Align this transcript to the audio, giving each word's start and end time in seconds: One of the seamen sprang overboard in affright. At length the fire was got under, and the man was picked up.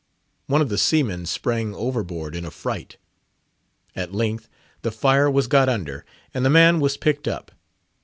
One 0.47 0.63
of 0.63 0.69
the 0.69 0.79
seamen 0.79 1.27
sprang 1.27 1.75
overboard 1.75 2.35
in 2.35 2.43
affright. 2.43 2.97
At 3.95 4.15
length 4.15 4.49
the 4.81 4.89
fire 4.91 5.29
was 5.29 5.45
got 5.45 5.69
under, 5.69 6.05
and 6.33 6.43
the 6.43 6.49
man 6.49 6.79
was 6.79 6.97
picked 6.97 7.27
up. 7.27 7.51